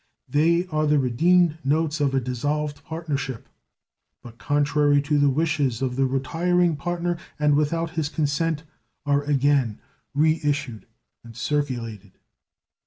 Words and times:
They 0.27 0.65
are 0.71 0.87
the 0.87 0.97
redeemed 0.97 1.59
notes 1.63 2.01
of 2.01 2.15
a 2.15 2.19
dissolved 2.19 2.83
partnership, 2.83 3.47
but, 4.23 4.39
contrary 4.39 4.99
to 5.03 5.19
the 5.19 5.29
wishes 5.29 5.79
of 5.79 5.95
the 5.95 6.07
retiring 6.07 6.75
partner 6.75 7.19
and 7.37 7.53
without 7.55 7.91
his 7.91 8.09
consent, 8.09 8.63
are 9.05 9.21
again 9.21 9.77
re 10.15 10.39
issued 10.43 10.87
and 11.23 11.37
circulated. 11.37 12.13